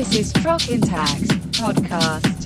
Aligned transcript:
This 0.00 0.14
is 0.14 0.32
Trockentakt 0.32 1.28
Podcast. 1.52 2.39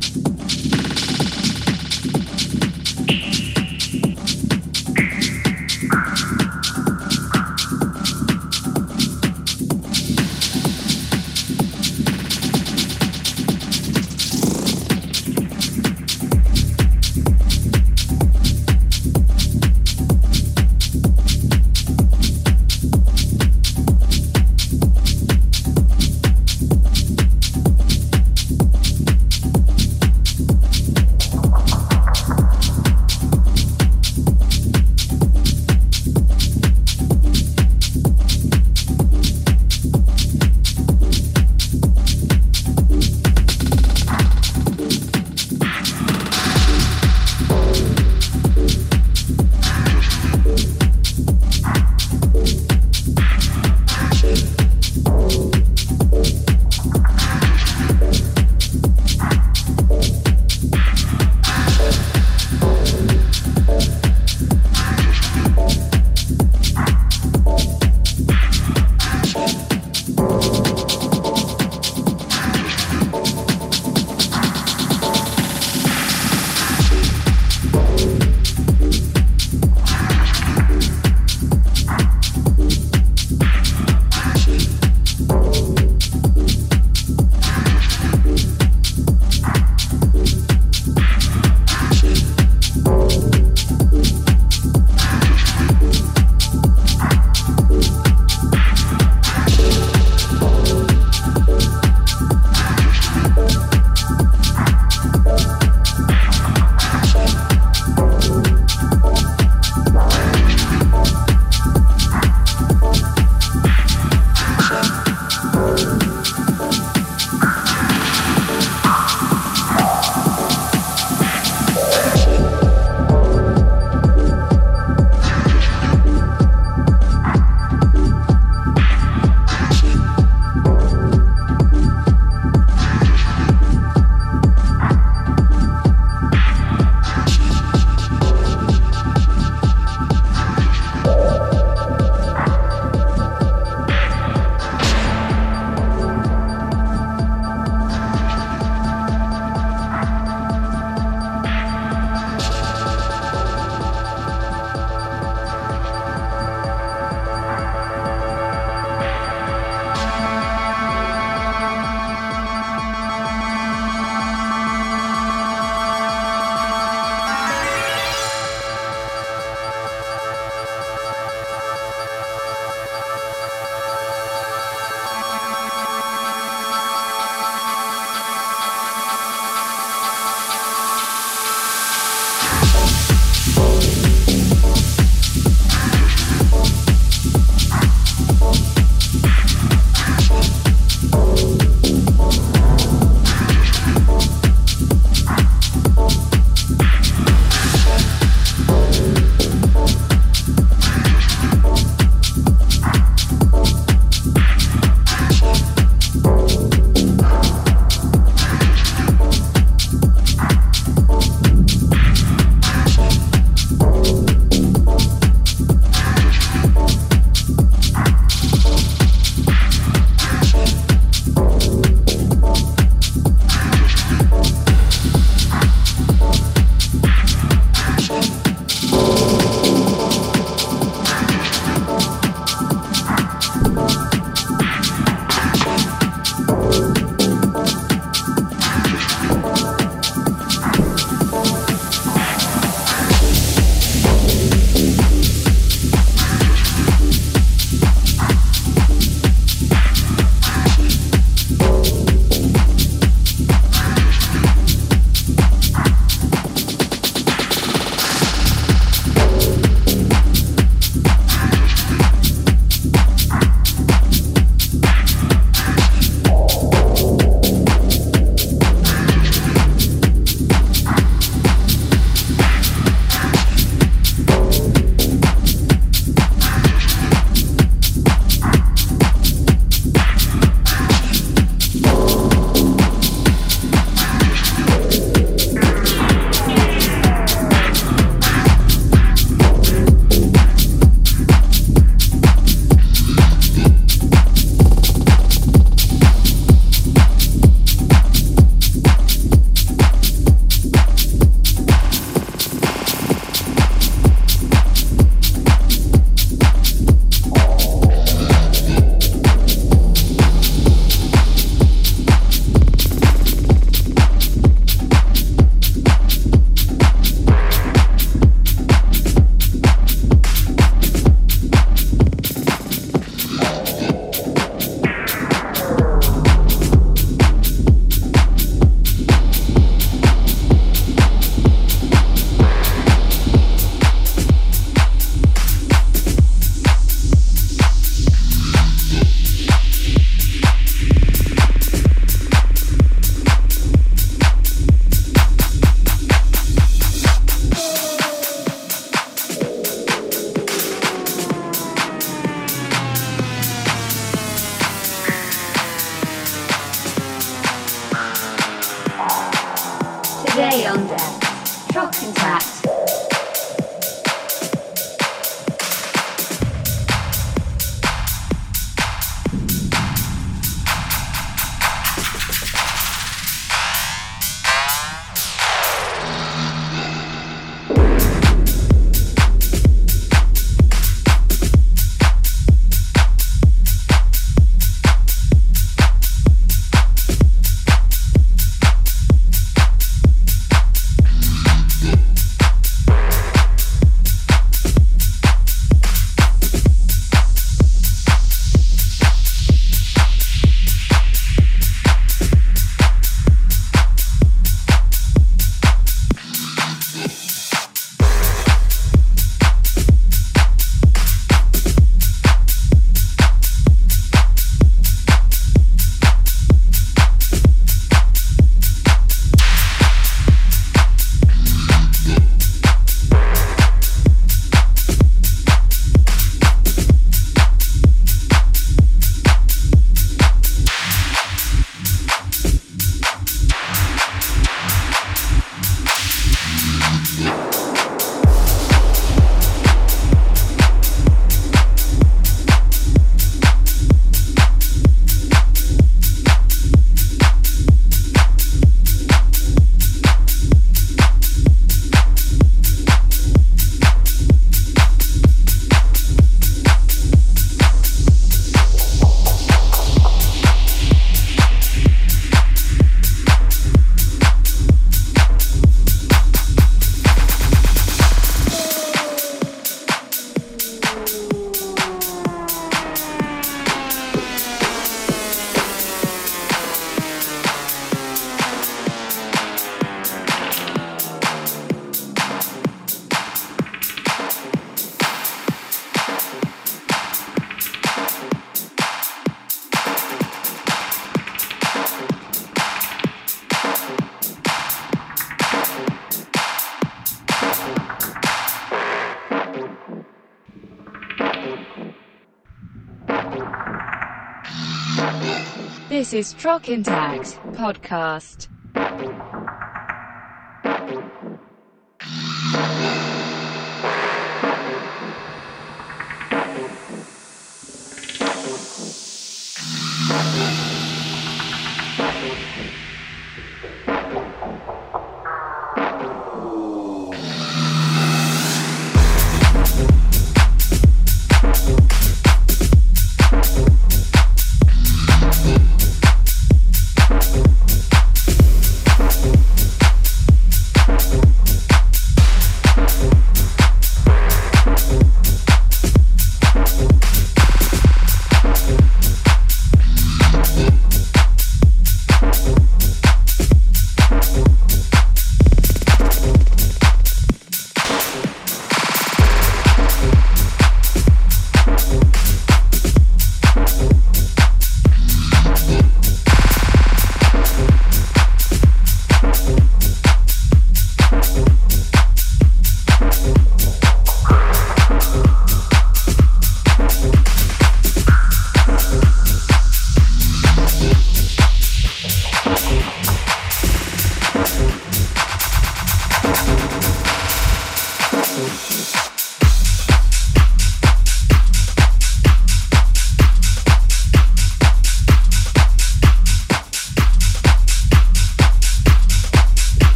This 506.05 506.13
is 506.13 506.35
Trockentakt 506.35 507.39
Podcast. 507.55 508.54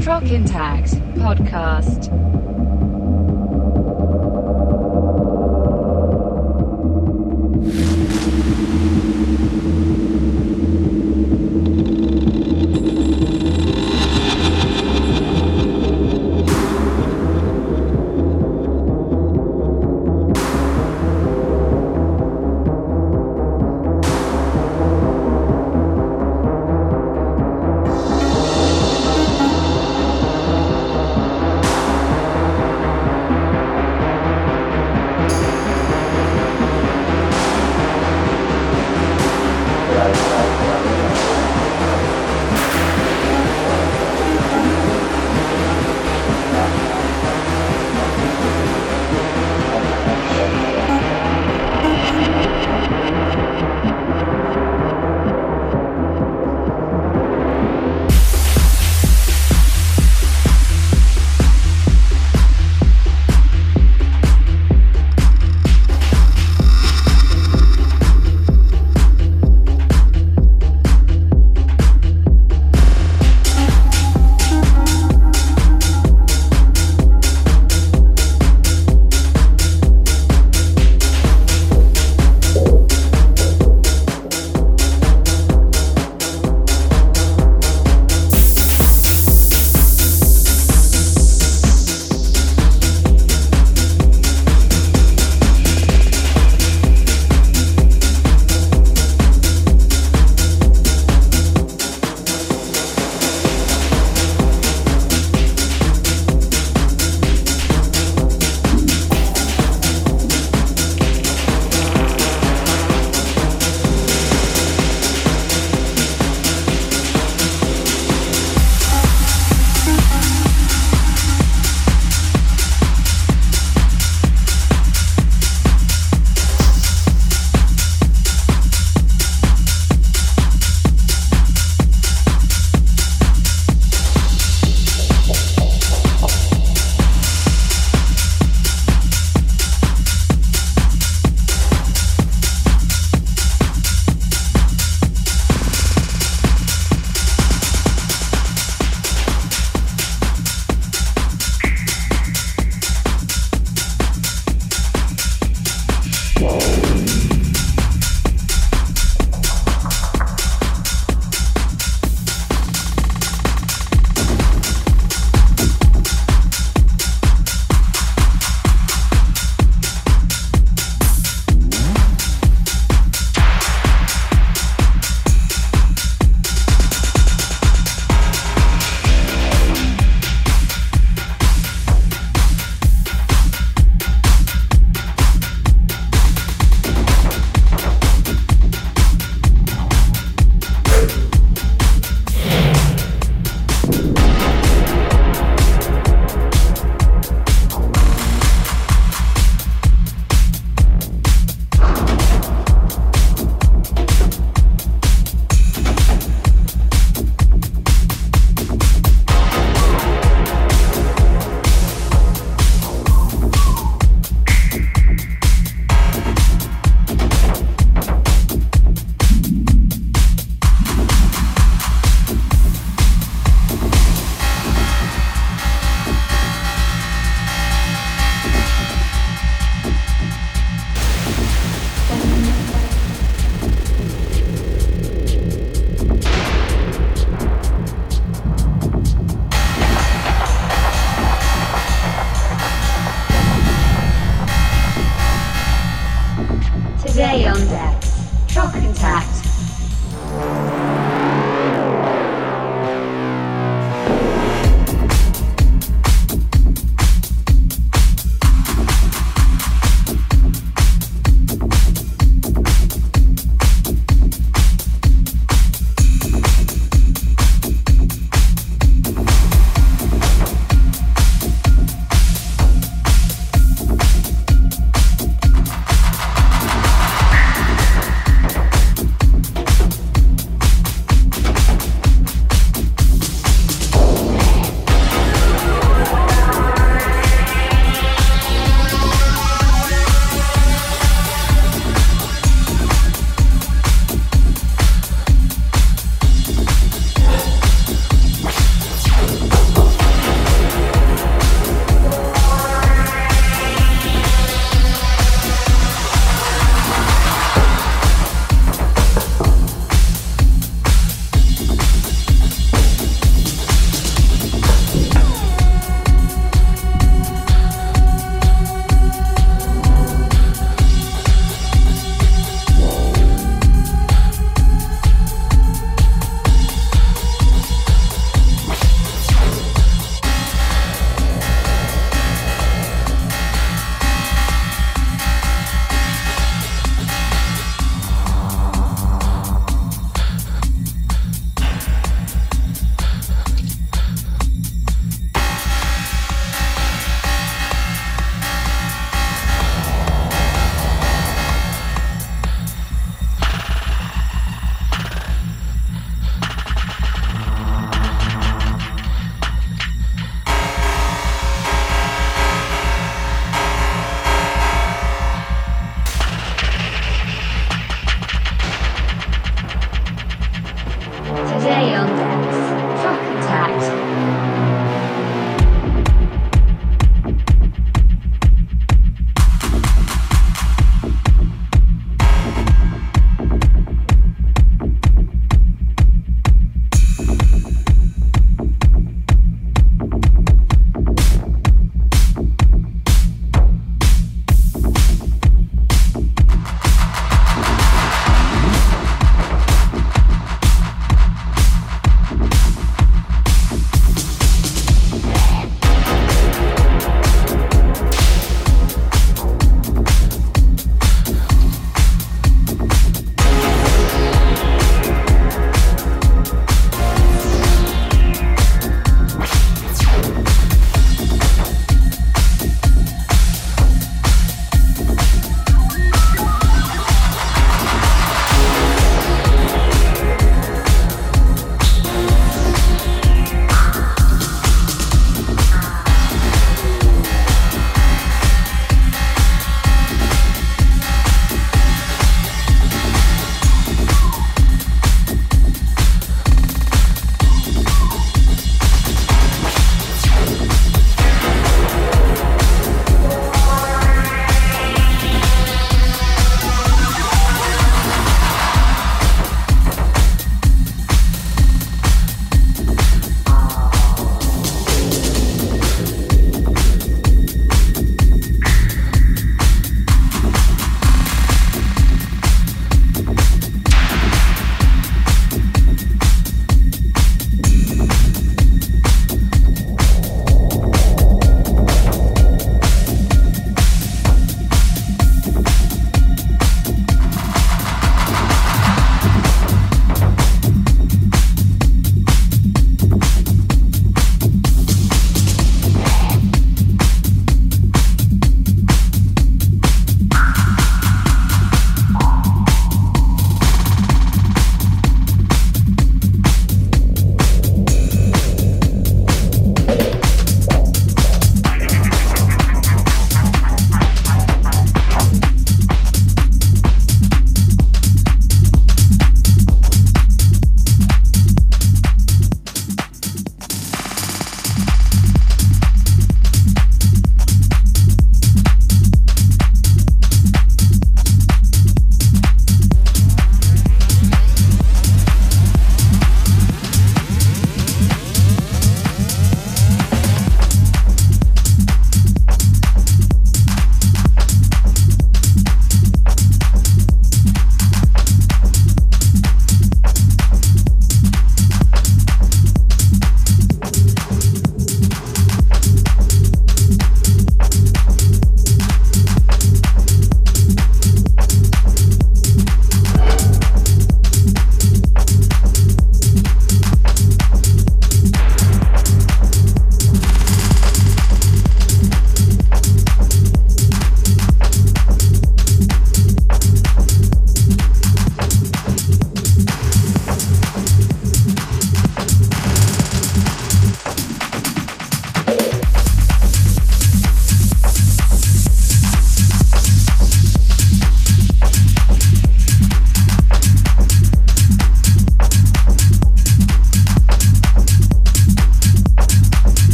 Trockentakt 0.00 0.96
Podcast. 1.14 2.11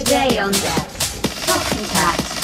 Today 0.00 0.38
on 0.38 0.50
deck. 0.50 0.88
Trockentakt. 1.44 2.39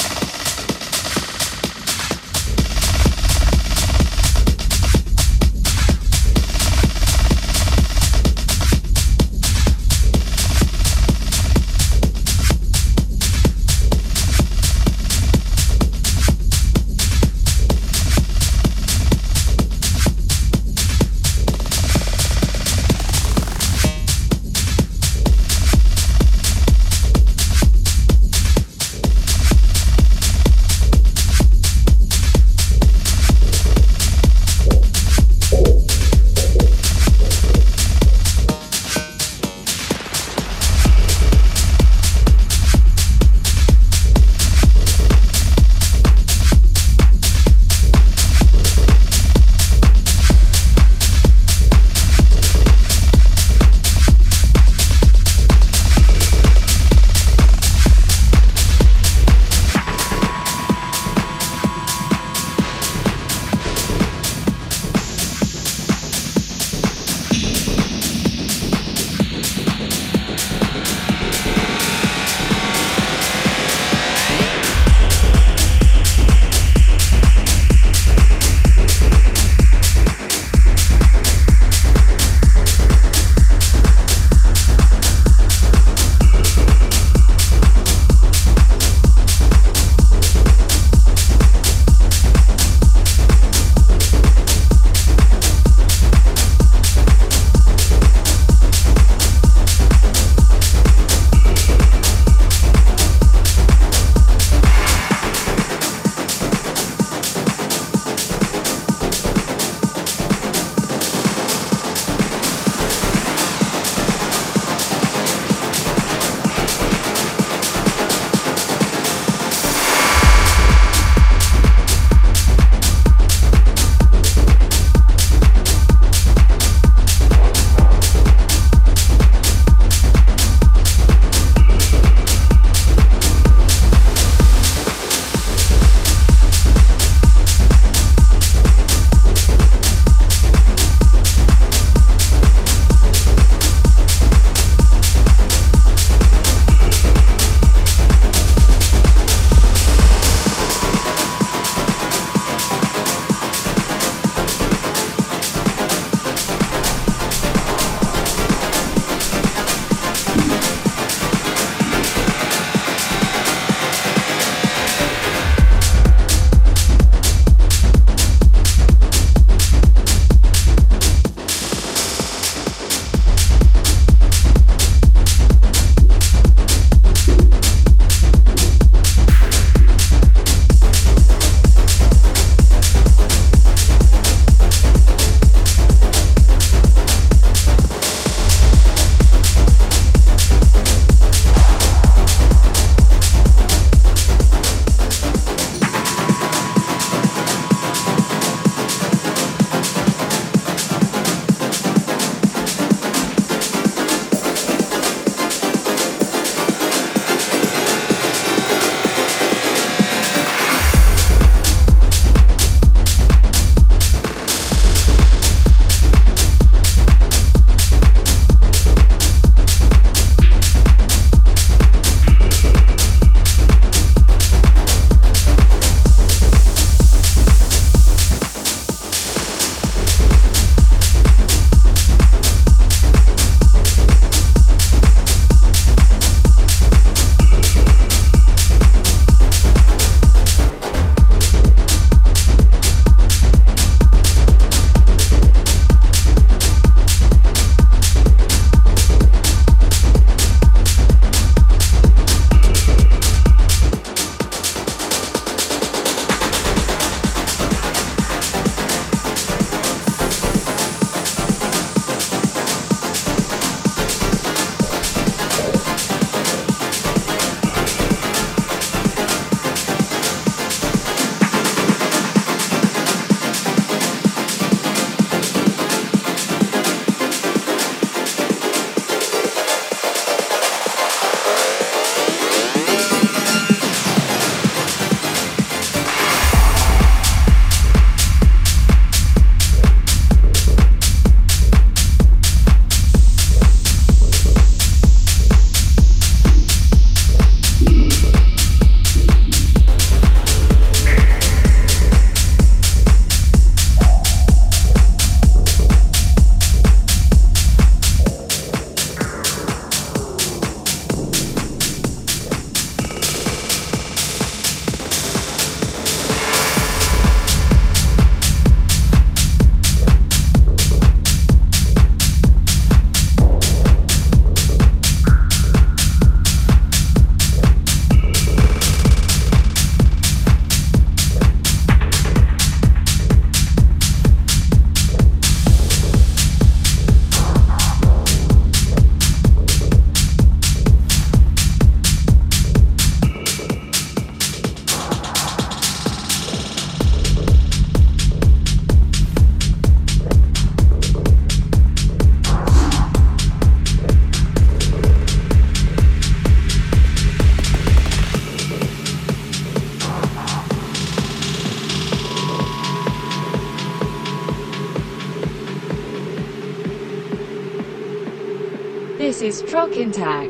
Intact 369.97 370.46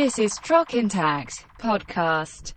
This 0.00 0.18
is 0.18 0.38
Trockentakt 0.38 1.44
Podcast. 1.58 2.54